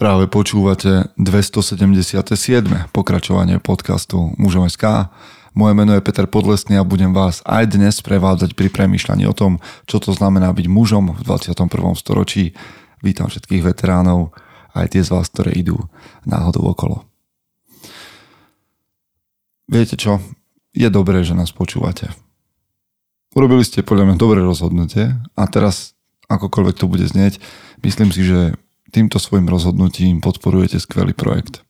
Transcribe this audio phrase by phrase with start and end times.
[0.00, 2.24] Práve počúvate 277.
[2.88, 5.12] pokračovanie podcastu Mužom SK.
[5.52, 9.60] Moje meno je Peter Podlesný a budem vás aj dnes prevádzať pri premýšľaní o tom,
[9.84, 11.68] čo to znamená byť mužom v 21.
[12.00, 12.56] storočí.
[13.04, 14.32] Vítam všetkých veteránov,
[14.72, 15.76] aj tie z vás, ktoré idú
[16.24, 17.04] náhodou okolo.
[19.68, 20.16] Viete čo?
[20.72, 22.08] Je dobré, že nás počúvate.
[23.36, 25.92] Urobili ste podľa mňa dobré rozhodnutie a teraz,
[26.32, 27.36] akokoľvek to bude znieť,
[27.84, 28.56] myslím si, že
[28.90, 31.62] Týmto svojim rozhodnutím podporujete skvelý projekt.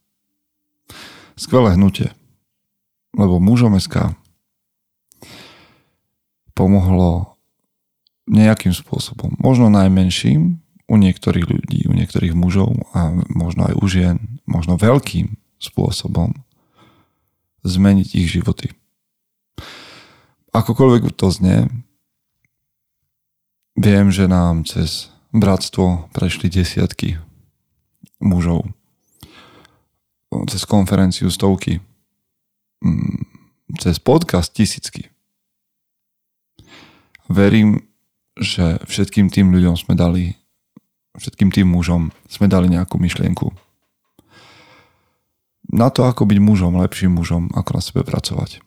[1.37, 2.17] Skvelé hnutie.
[3.13, 4.17] Lebo mužom SK
[6.57, 7.37] pomohlo
[8.25, 14.17] nejakým spôsobom, možno najmenším u niektorých ľudí, u niektorých mužov a možno aj u žien,
[14.47, 16.33] možno veľkým spôsobom
[17.67, 18.73] zmeniť ich životy.
[20.57, 21.69] Akokoľvek to znie,
[23.77, 27.19] viem, že nám cez bratstvo prešli desiatky
[28.21, 28.67] mužov.
[30.47, 31.83] Cez konferenciu stovky.
[32.83, 33.27] Mm,
[33.79, 35.11] cez podcast tisícky.
[37.31, 37.87] Verím,
[38.39, 40.35] že všetkým tým ľuďom sme dali,
[41.15, 43.55] všetkým tým mužom sme dali nejakú myšlienku.
[45.71, 48.59] Na to, ako byť mužom, lepším mužom, ako na sebe pracovať.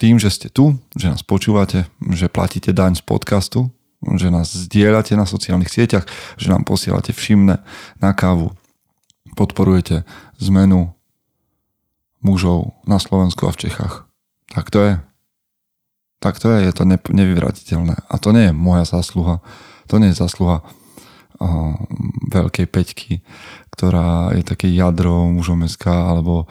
[0.00, 3.68] Tým, že ste tu, že nás počúvate, že platíte daň z podcastu,
[4.02, 7.62] že nás zdieľate na sociálnych sieťach, že nám posielate všimne
[8.02, 8.50] na kávu,
[9.38, 10.02] podporujete
[10.42, 10.90] zmenu
[12.22, 14.06] mužov na Slovensku a v Čechách.
[14.54, 14.94] Tak to je.
[16.22, 18.06] Tak to je, je to nevyvratiteľné.
[18.06, 19.42] A to nie je moja zásluha.
[19.90, 21.74] To nie je zásluha uh,
[22.30, 23.12] veľkej peťky,
[23.74, 26.46] ktorá je také jadro mužom SK, alebo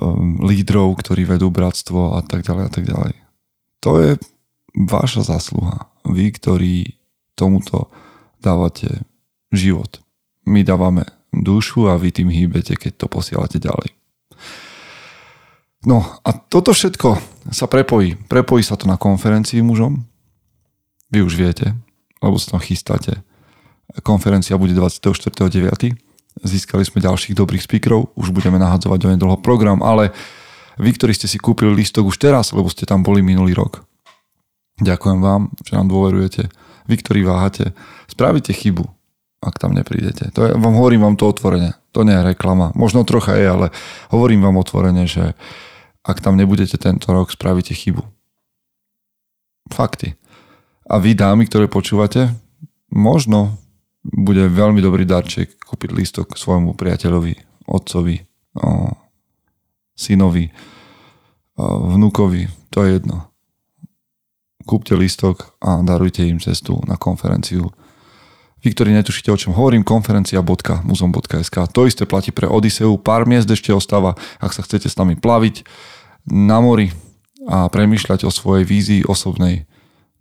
[0.00, 3.12] um, lídrov, ktorí vedú bratstvo a tak ďalej a tak ďalej.
[3.84, 4.10] To je
[4.76, 6.74] vaša zásluha vy, ktorí
[7.36, 7.92] tomuto
[8.40, 9.04] dávate
[9.52, 10.00] život.
[10.48, 13.94] My dávame dušu a vy tým hýbete, keď to posielate ďalej.
[15.82, 17.18] No a toto všetko
[17.50, 18.14] sa prepojí.
[18.30, 20.06] Prepojí sa to na konferencii mužom.
[21.10, 21.74] Vy už viete,
[22.22, 23.18] lebo sa tam chystáte.
[24.06, 25.98] Konferencia bude 24.9.
[26.42, 28.14] Získali sme ďalších dobrých speakerov.
[28.16, 30.14] Už budeme nahadzovať do nedlho program, ale
[30.80, 33.84] vy, ktorí ste si kúpili listok už teraz, lebo ste tam boli minulý rok,
[34.82, 36.50] Ďakujem vám, že nám dôverujete.
[36.90, 37.70] Vy, ktorí váhate,
[38.10, 38.82] spravíte chybu,
[39.38, 40.34] ak tam neprídete.
[40.34, 41.78] To je, vám hovorím vám to otvorene.
[41.94, 42.74] To nie je reklama.
[42.74, 43.66] Možno trocha je, ale
[44.10, 45.38] hovorím vám otvorene, že
[46.02, 48.02] ak tam nebudete tento rok, spravíte chybu.
[49.70, 50.18] Fakty.
[50.90, 52.34] A vy, dámy, ktoré počúvate,
[52.90, 53.54] možno
[54.02, 58.18] bude veľmi dobrý darček kúpiť lístok svojmu priateľovi, otcovi,
[58.58, 58.90] o,
[59.94, 60.50] synovi,
[61.62, 62.50] vnúkovi.
[62.74, 63.31] To je jedno
[64.62, 67.70] kúpte listok a darujte im cestu na konferenciu.
[68.62, 71.56] Vy, ktorí netušíte, o čom hovorím, konferencia.muzom.sk.
[71.74, 72.94] To isté platí pre Odiseu.
[72.94, 75.66] Pár miest ešte ostáva, ak sa chcete s nami plaviť
[76.30, 76.94] na mori
[77.50, 79.66] a premýšľať o svojej vízii osobnej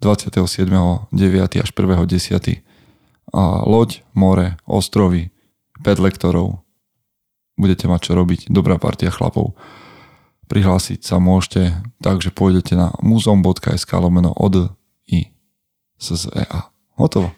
[0.02, 1.14] 27.9.
[1.62, 2.66] až 1.10.
[3.32, 5.30] A loď, more, ostrovy,
[5.86, 6.66] 5 lektorov.
[7.62, 8.50] Budete mať čo robiť.
[8.50, 9.54] Dobrá partia chlapov.
[10.52, 14.76] Prihlásiť sa môžete tak, že pôjdete na muzeum.sk lomeno od
[15.08, 15.32] i
[15.96, 16.68] SZEA.
[17.00, 17.32] Hotovo.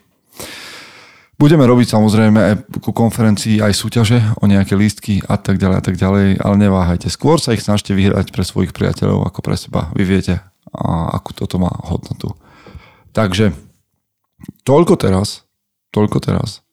[1.38, 5.82] Budeme robiť samozrejme aj ku konferencii aj súťaže o nejaké lístky a tak ďalej a
[5.82, 7.06] tak ďalej, ale neváhajte.
[7.06, 9.94] Skôr sa ich snažte vyhrať pre svojich priateľov ako pre seba.
[9.94, 10.42] Vy viete,
[10.74, 12.34] a akú toto má hodnotu.
[13.14, 13.54] Takže
[14.66, 15.46] toľko teraz,
[15.94, 16.66] toľko teraz,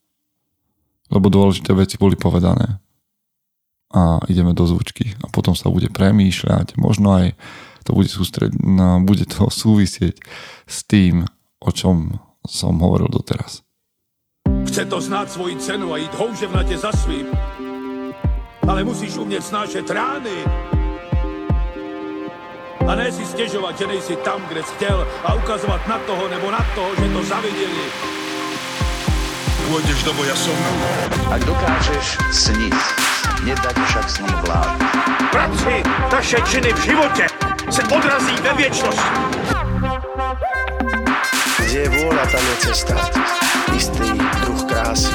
[1.14, 2.82] lebo dôležité veci boli povedané
[3.92, 7.36] a ideme do zvučky a potom sa bude premýšľať, možno aj
[7.84, 10.16] to bude, sústred, no, bude to súvisieť
[10.66, 11.28] s tým,
[11.62, 13.62] o čom som hovoril doteraz.
[14.66, 17.28] Chce to znáť svoji cenu a ísť houževnate za svým.
[18.66, 20.38] Ale musíš umieť snášať rány.
[22.82, 26.48] A ne si stiežovať, že nejsi tam, kde si chcel a ukazovať na toho nebo
[26.50, 28.21] na toho, že to zavideli.
[29.70, 30.58] Pôjdeš do boja som.
[31.30, 32.78] Ak dokážeš sniť,
[33.46, 34.78] nedať však s ním vlád.
[35.32, 37.26] Práci, taše činy v živote
[37.70, 39.04] se odrazí ve viečnosť.
[41.62, 42.96] Kde je vôľa, tam je cesta.
[43.72, 44.10] Istý
[44.44, 45.14] druh krásy.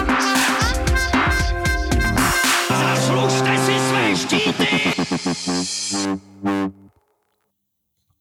[2.70, 4.70] Zaslužte si své štíty!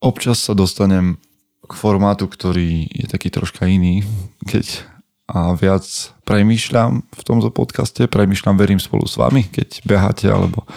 [0.04, 1.18] Občas sa dostanem
[1.66, 4.06] k formátu, ktorý je taký troška iný,
[4.45, 4.86] keď
[5.25, 5.83] a viac
[6.25, 10.69] premýšľam v tomto podcaste, premýšľam, verím spolu s vami, keď beháte alebo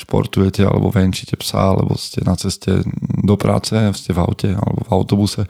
[0.00, 2.80] športujete alebo venčíte psa alebo ste na ceste
[3.20, 5.42] do práce, ste v aute alebo v autobuse.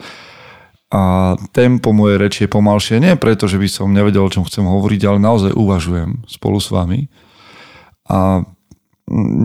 [0.90, 4.66] A tempo mojej reči je pomalšie, nie preto, že by som nevedel, o čom chcem
[4.66, 7.06] hovoriť, ale naozaj uvažujem spolu s vami.
[8.10, 8.42] A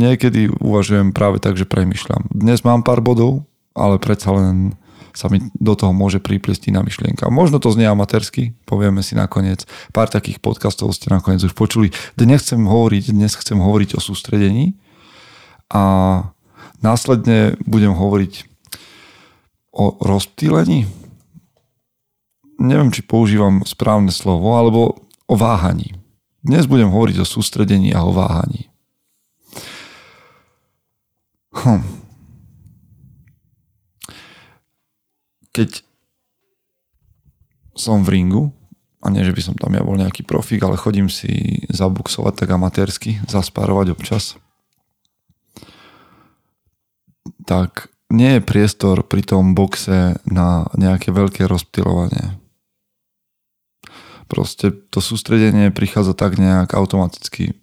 [0.02, 2.34] niekedy uvažujem práve tak, že premyšľam.
[2.34, 3.46] Dnes mám pár bodov,
[3.78, 4.74] ale predsa len
[5.16, 7.32] sa mi do toho môže pripliesť iná myšlienka.
[7.32, 9.64] Možno to znie amatérsky, povieme si nakoniec.
[9.96, 11.96] Pár takých podcastov ste nakoniec už počuli.
[12.20, 14.76] Dnes chcem hovoriť, dnes chcem hovoriť o sústredení
[15.72, 15.84] a
[16.84, 18.46] následne budem hovoriť
[19.76, 20.88] o rozptýlení.
[22.60, 26.00] Neviem, či používam správne slovo, alebo o váhaní.
[26.40, 28.72] Dnes budem hovoriť o sústredení a o váhaní.
[31.56, 32.05] Hm.
[35.56, 35.88] Keď
[37.72, 38.44] som v ringu,
[39.00, 42.50] a nie, že by som tam ja bol nejaký profík, ale chodím si zabuxovať tak
[42.52, 44.36] amatérsky, zaspárovať občas,
[47.48, 52.42] tak nie je priestor pri tom boxe na nejaké veľké rozptylovanie.
[54.26, 57.54] Proste to sústredenie prichádza tak nejak automaticky.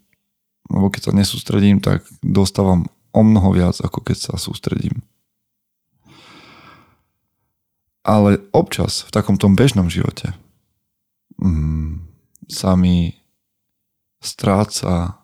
[0.70, 5.02] Lebo keď sa nesústredím, tak dostávam o mnoho viac, ako keď sa sústredím.
[8.02, 10.34] Ale občas v takom tom bežnom živote
[11.38, 12.02] mm,
[12.50, 13.14] sa mi
[14.19, 15.22] stráca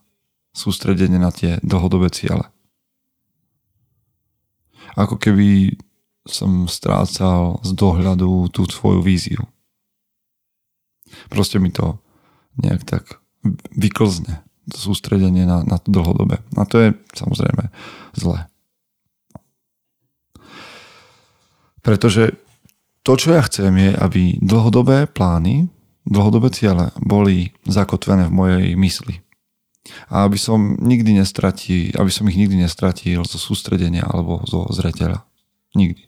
[0.55, 2.51] sústredenie na tie dlhodobé ciele.
[4.99, 5.79] Ako keby
[6.29, 9.43] som strácal z dohľadu tú svoju víziu.
[11.33, 12.03] Proste mi to
[12.61, 13.05] nejak tak
[13.73, 16.43] vyklzne, sústredenie na, na to dlhodobé.
[16.59, 17.73] A to je samozrejme
[18.13, 18.51] zlé.
[21.81, 22.37] Pretože
[23.03, 25.69] to, čo ja chcem, je, aby dlhodobé plány,
[26.09, 29.21] dlhodobé ciele boli zakotvené v mojej mysli.
[30.13, 35.25] A aby som nikdy nestratil, aby som ich nikdy nestratil zo sústredenia alebo zo zreteľa.
[35.73, 36.05] Nikdy.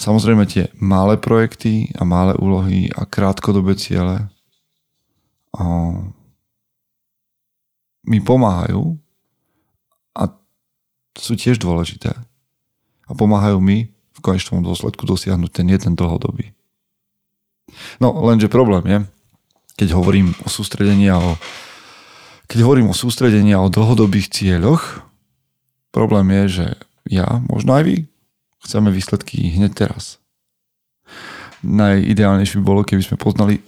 [0.00, 4.32] Samozrejme tie malé projekty a malé úlohy a krátkodobé ciele
[8.00, 8.96] mi pomáhajú
[10.16, 10.22] a
[11.12, 12.16] sú tiež dôležité.
[13.04, 16.52] A pomáhajú mi v konečnom dôsledku dosiahnuť ten jeden dlhodobý.
[17.98, 18.98] No, lenže problém je,
[19.80, 21.40] keď hovorím o sústredení a o
[22.50, 25.06] keď hovorím o sústredení a o dlhodobých cieľoch,
[25.94, 26.66] problém je, že
[27.06, 27.96] ja, možno aj vy,
[28.66, 30.18] chceme výsledky hneď teraz.
[31.62, 33.62] Najideálnejšie by bolo, keby sme poznali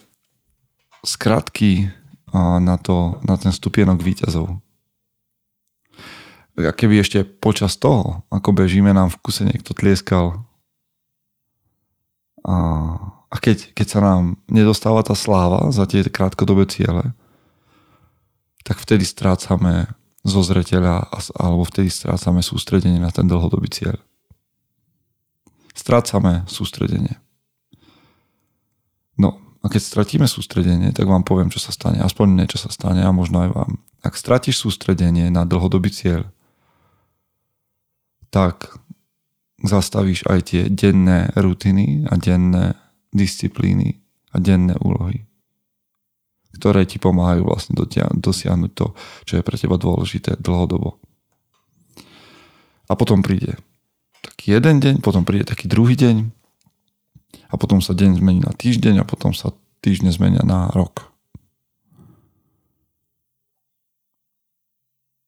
[1.07, 1.95] skratky
[2.35, 4.59] na, to, na ten stupienok výťazov.
[6.61, 10.45] A keby ešte počas toho, ako bežíme, nám v kuse niekto tlieskal
[12.43, 12.57] a,
[13.31, 17.15] a keď, keď sa nám nedostáva tá sláva za tie krátkodobé ciele,
[18.67, 19.91] tak vtedy strácame
[20.23, 23.99] zo zreteľa alebo vtedy strácame sústredenie na ten dlhodobý cieľ.
[25.75, 27.19] Strácame sústredenie.
[29.19, 32.03] No a keď stratíme sústredenie, tak vám poviem, čo sa stane.
[32.03, 33.73] Aspoň niečo sa stane a možno aj vám.
[34.03, 36.27] Ak stratíš sústredenie na dlhodobý cieľ,
[38.33, 38.81] tak
[39.63, 42.75] zastavíš aj tie denné rutiny a denné
[43.13, 44.01] disciplíny
[44.33, 45.29] a denné úlohy,
[46.57, 47.77] ktoré ti pomáhajú vlastne
[48.17, 48.87] dosiahnuť to,
[49.29, 50.97] čo je pre teba dôležité dlhodobo.
[52.89, 53.61] A potom príde
[54.25, 56.33] taký jeden deň, potom príde taký druhý deň
[57.53, 59.53] a potom sa deň zmení na týždeň a potom sa
[59.85, 61.13] týždne zmenia na rok.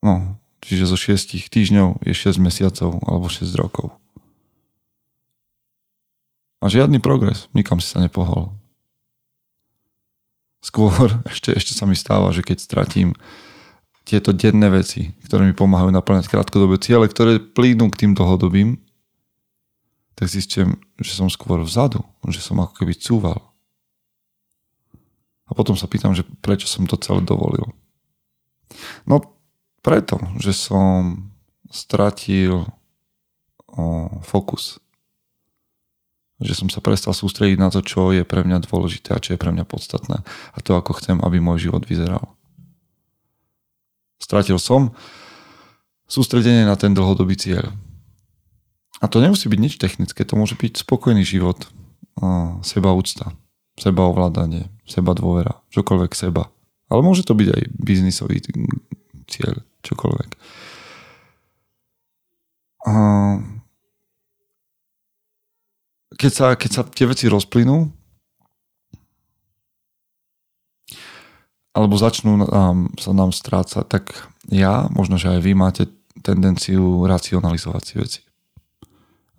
[0.04, 3.92] No, Čiže zo 6 týždňov je 6 mesiacov alebo 6 rokov.
[6.64, 8.56] A žiadny progres, nikam si sa nepohol.
[10.64, 13.12] Skôr ešte, ešte sa mi stáva, že keď stratím
[14.08, 18.80] tieto denné veci, ktoré mi pomáhajú naplňať krátkodobé ciele, ktoré plínu k tým dlhodobým,
[20.16, 23.52] tak zistím, že som skôr vzadu, že som ako keby cúval.
[25.44, 27.68] A potom sa pýtam, že prečo som to celé dovolil.
[29.04, 29.33] No
[29.84, 31.28] preto, že som
[31.68, 32.64] stratil
[34.24, 34.80] fokus.
[36.40, 39.38] Že som sa prestal sústrediť na to, čo je pre mňa dôležité a čo je
[39.38, 40.24] pre mňa podstatné.
[40.24, 42.32] A to, ako chcem, aby môj život vyzeral.
[44.16, 44.96] Stratil som
[46.08, 47.68] sústredenie na ten dlhodobý cieľ.
[49.02, 51.66] A to nemusí byť nič technické, to môže byť spokojný život,
[52.62, 53.34] seba úcta,
[53.74, 56.48] seba ovládanie, seba dôvera, čokoľvek seba.
[56.88, 58.38] Ale môže to byť aj biznisový
[59.26, 60.30] cieľ čokoľvek.
[62.84, 62.94] A
[66.14, 67.90] keď sa, keď sa tie veci rozplynú,
[71.74, 74.14] alebo začnú um, sa nám strácať, tak
[74.46, 75.90] ja, možno, že aj vy máte
[76.22, 78.20] tendenciu racionalizovať si veci.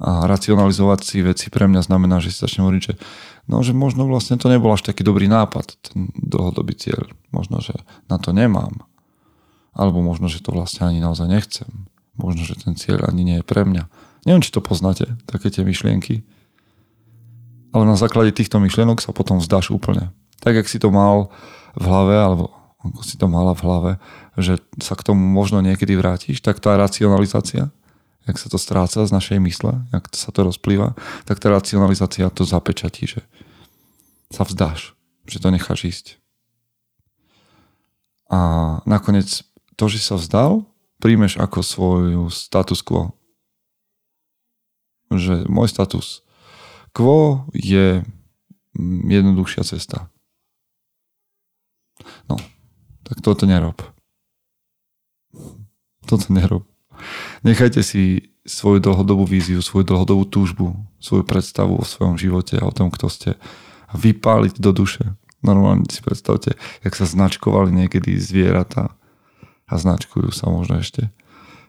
[0.04, 2.94] A racionalizovať si veci pre mňa znamená, že si začnem hovoriť, že,
[3.48, 7.08] no, že možno vlastne to nebol až taký dobrý nápad, ten dlhodobý cieľ.
[7.32, 7.80] Možno, že
[8.12, 8.84] na to nemám
[9.76, 11.68] Alebo možno, že to vlastne ani naozaj nechcem.
[12.16, 13.92] Možno, že ten cieľ ani nie je pre mňa.
[14.24, 16.24] Neviem, či to poznáte, také tie myšlienky.
[17.76, 20.16] Ale na základe týchto myšlienok sa potom vzdáš úplne.
[20.40, 21.28] Tak, jak si to mal
[21.76, 23.92] v hlave, alebo ako si to mala v hlave,
[24.40, 27.74] že sa k tomu možno niekedy vrátiš, tak tá racionalizácia,
[28.24, 30.96] jak sa to stráca z našej mysle, jak sa to rozplýva,
[31.28, 33.22] tak tá racionalizácia to zapečatí, že
[34.32, 34.94] sa vzdáš,
[35.28, 36.06] že to necháš ísť.
[38.30, 38.40] A
[38.90, 40.64] nakoniec to, že sa vzdal,
[41.00, 43.14] príjmeš ako svoju status quo.
[45.12, 46.26] Že môj status
[46.96, 48.08] quo je
[49.08, 50.08] jednoduchšia cesta.
[52.32, 52.40] No,
[53.04, 53.84] tak toto nerob.
[56.08, 56.64] Toto nerob.
[57.44, 62.76] Nechajte si svoju dlhodobú víziu, svoju dlhodobú túžbu, svoju predstavu o svojom živote a o
[62.76, 63.30] tom, kto ste
[63.92, 65.04] vypáliť do duše.
[65.44, 68.96] Normálne si predstavte, jak sa značkovali niekedy zvieratá
[69.66, 71.10] a značkujú sa možno ešte.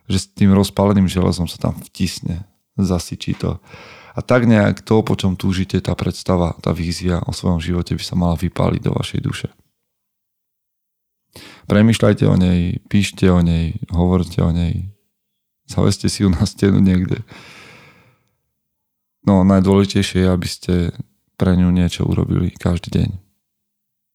[0.06, 2.46] Že s tým rozpáleným železom sa tam vtisne,
[2.78, 3.58] zasyčí to.
[4.16, 8.02] A tak nejak to, po čom túžite, tá predstava, tá vízia o svojom živote by
[8.04, 9.48] sa mala vypáliť do vašej duše.
[11.68, 14.88] Premýšľajte o nej, píšte o nej, hovorte o nej.
[15.66, 17.26] Zaveste si ju na stenu niekde.
[19.26, 20.74] No najdôležitejšie je, aby ste
[21.36, 23.10] pre ňu niečo urobili každý deň.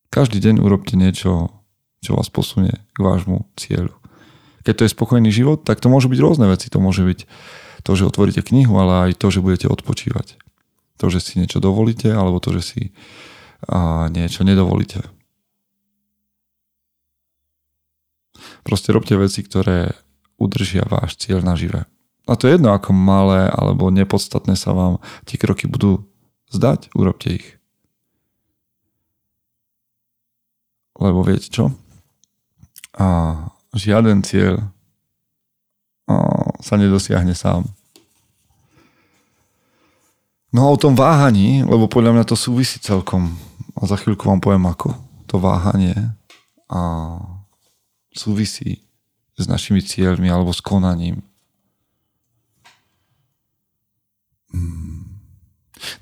[0.09, 1.61] Každý deň urobte niečo
[2.01, 3.93] čo vás posunie k vášmu cieľu.
[4.65, 6.70] Keď to je spokojný život, tak to môžu byť rôzne veci.
[6.74, 7.20] To môže byť
[7.81, 10.38] to, že otvoríte knihu, ale aj to, že budete odpočívať.
[11.01, 12.81] To, že si niečo dovolíte, alebo to, že si
[13.65, 15.01] a, niečo nedovolíte.
[18.62, 19.98] Proste robte veci, ktoré
[20.38, 21.86] udržia váš cieľ nažive.
[22.29, 26.05] A to je jedno, ako malé alebo nepodstatné sa vám tie kroky budú
[26.53, 27.48] zdať, urobte ich.
[31.01, 31.74] Lebo viete čo?
[32.98, 33.38] A
[33.71, 34.60] žiaden cieľ
[36.60, 37.63] sa nedosiahne sám.
[40.51, 43.31] No a o tom váhaní, lebo podľa mňa to súvisí celkom,
[43.79, 44.91] a za chvíľku vám poviem ako,
[45.24, 45.95] to váhanie
[46.67, 46.81] a
[48.12, 48.83] súvisí
[49.39, 51.24] s našimi cieľmi alebo s konaním.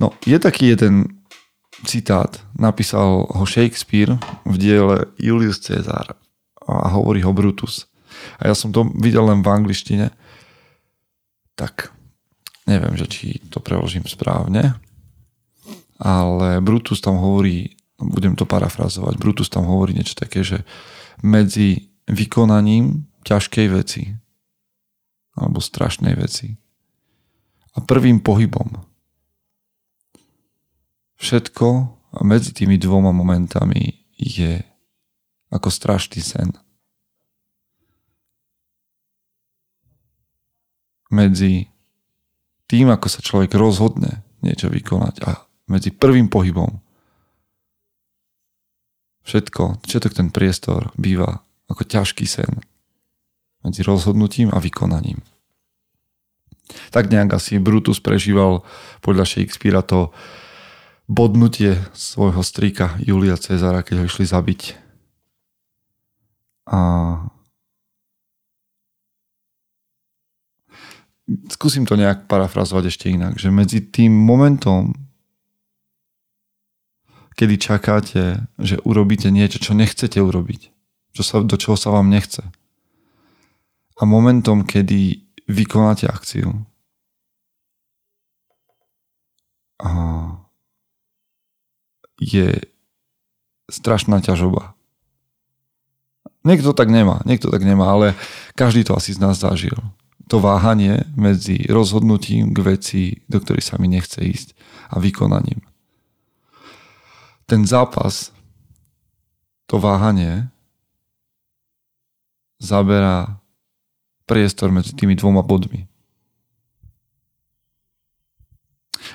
[0.02, 1.22] No, je taký jeden
[1.86, 6.18] citát, napísal ho Shakespeare v diele Julius Caesar
[6.70, 7.90] a hovorí ho Brutus.
[8.38, 10.14] A ja som to videl len v angličtine,
[11.58, 11.92] tak
[12.70, 14.78] neviem, že či to preložím správne,
[16.00, 20.64] ale Brutus tam hovorí, budem to parafrazovať, Brutus tam hovorí niečo také, že
[21.20, 24.16] medzi vykonaním ťažkej veci
[25.36, 26.56] alebo strašnej veci
[27.76, 28.90] a prvým pohybom
[31.20, 31.68] všetko
[32.24, 34.64] medzi tými dvoma momentami je
[35.50, 36.50] ako strašný sen.
[41.10, 41.66] Medzi
[42.70, 46.82] tým, ako sa človek rozhodne niečo vykonať a medzi prvým pohybom
[49.26, 52.62] všetko, všetok ten priestor býva ako ťažký sen
[53.62, 55.20] medzi rozhodnutím a vykonaním.
[56.94, 58.62] Tak nejak asi Brutus prežíval
[59.02, 60.14] podľa Shakespearea to
[61.10, 64.89] bodnutie svojho strýka Julia Cezara, keď ho išli zabiť
[66.70, 66.80] a
[71.50, 74.94] skúsim to nejak parafrazovať ešte inak, že medzi tým momentom,
[77.34, 80.62] kedy čakáte, že urobíte niečo, čo nechcete urobiť,
[81.14, 82.46] čo sa, do čoho sa vám nechce.
[84.00, 86.66] A momentom, kedy vykonáte akciu.
[89.80, 89.92] A
[92.20, 92.60] je
[93.72, 94.79] strašná ťažoba.
[96.48, 98.16] Niekto tak nemá, niekto tak nemá, ale
[98.56, 99.76] každý to asi z nás zažil.
[100.32, 104.56] To váhanie medzi rozhodnutím k veci, do ktorej sa mi nechce ísť
[104.94, 105.60] a vykonaním.
[107.50, 108.32] Ten zápas,
[109.68, 110.48] to váhanie
[112.62, 113.42] zaberá
[114.30, 115.90] priestor medzi tými dvoma bodmi.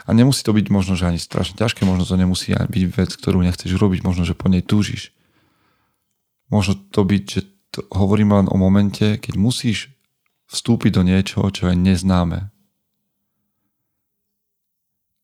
[0.04, 3.40] A nemusí to byť možno, že ani strašne ťažké, možno to nemusí byť vec, ktorú
[3.40, 5.14] nechceš urobiť, možno, že po nej túžiš
[6.52, 7.40] Môže to byť, že
[7.74, 9.90] to hovorím len o momente, keď musíš
[10.46, 12.54] vstúpiť do niečoho, čo je neznáme.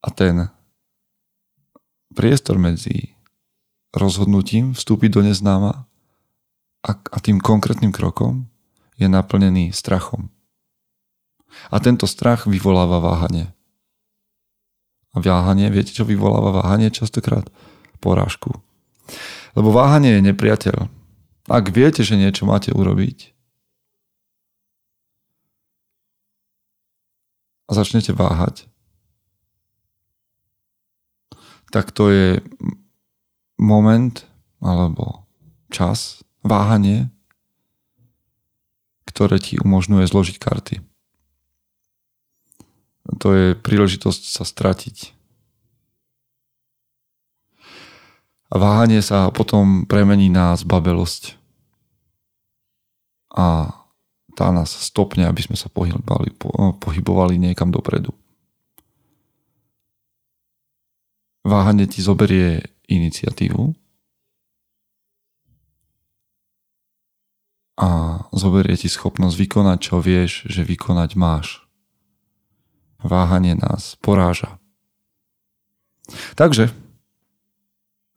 [0.00, 0.49] A ten
[2.17, 3.15] priestor medzi
[3.93, 5.87] rozhodnutím vstúpiť do neznáma
[6.83, 8.49] a, a tým konkrétnym krokom
[8.97, 10.33] je naplnený strachom.
[11.69, 13.53] A tento strach vyvoláva váhanie.
[15.11, 17.50] A váhanie, viete čo vyvoláva váhanie častokrát?
[17.99, 18.62] Porážku.
[19.59, 21.00] Lebo váhanie je nepriateľ
[21.50, 23.35] ak viete, že niečo máte urobiť
[27.66, 28.71] a začnete váhať,
[31.75, 32.28] tak to je
[33.59, 34.14] moment
[34.62, 35.26] alebo
[35.75, 37.11] čas, váhanie,
[39.11, 40.76] ktoré ti umožňuje zložiť karty.
[43.19, 45.19] To je príležitosť sa stratiť.
[48.50, 51.39] A váhanie sa potom premení na zbabelosť.
[53.31, 53.71] A
[54.35, 56.35] tá nás stopne, aby sme sa pohybovali,
[56.81, 58.11] pohybovali niekam dopredu.
[61.45, 63.73] Váhanie ti zoberie iniciatívu
[67.81, 67.89] a
[68.37, 71.65] zoberie ti schopnosť vykonať, čo vieš, že vykonať máš.
[73.01, 74.61] Váhanie nás poráža.
[76.37, 76.69] Takže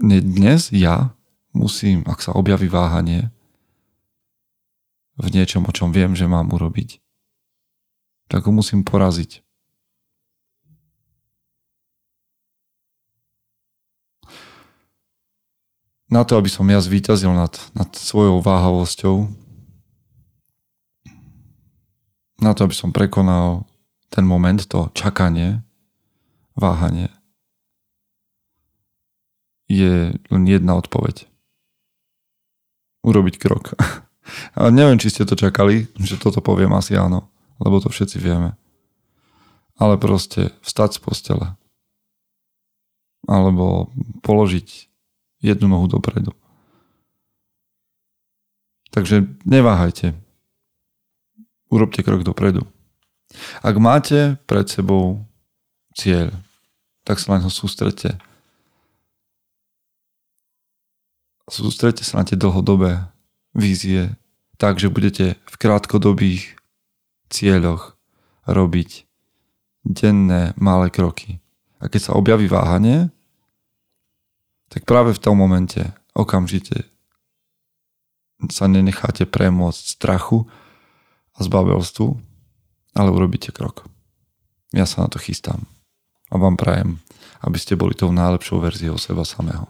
[0.03, 1.15] dnes ja
[1.55, 3.31] musím, ak sa objaví váhanie
[5.17, 6.97] v niečom, o čom viem, že mám urobiť,
[8.29, 9.45] tak ho musím poraziť.
[16.09, 19.33] Na to, aby som ja zvíťazil nad, nad svojou váhavosťou,
[22.37, 23.65] na to, aby som prekonal
[24.13, 25.65] ten moment, to čakanie,
[26.53, 27.09] váhanie,
[29.65, 31.25] je len jedna odpoveď.
[33.01, 33.73] Urobiť krok.
[34.55, 37.27] A neviem, či ste to čakali, že toto poviem asi áno,
[37.59, 38.55] lebo to všetci vieme.
[39.75, 41.47] Ale proste vstať z postele.
[43.27, 43.91] Alebo
[44.23, 44.67] položiť
[45.43, 46.31] jednu nohu dopredu.
[48.93, 50.13] Takže neváhajte
[51.73, 52.69] urobte krok dopredu.
[53.65, 55.25] Ak máte pred sebou
[55.97, 56.29] cieľ,
[57.01, 58.21] tak sa len ho sústrete.
[61.49, 63.09] Sústrete sa na tie dlhodobé
[63.53, 64.17] vízie,
[64.57, 66.57] tak, že budete v krátkodobých
[67.29, 67.97] cieľoch
[68.45, 69.05] robiť
[69.85, 71.41] denné malé kroky.
[71.81, 73.09] A keď sa objaví váhanie,
[74.69, 76.89] tak práve v tom momente okamžite
[78.51, 80.49] sa nenecháte premôcť strachu,
[81.33, 82.13] a zbabelstvu,
[82.93, 83.89] ale urobíte krok.
[84.73, 85.65] Ja sa na to chystám
[86.29, 87.01] a vám prajem,
[87.45, 89.69] aby ste boli tou najlepšou verziou seba samého.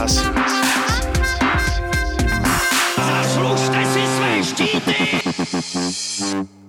[0.00, 0.24] nás.
[2.96, 4.96] Zaslúžte si své štíty!